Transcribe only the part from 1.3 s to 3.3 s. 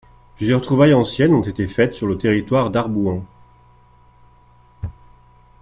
ont été faites sur le territoire d'Arbouans.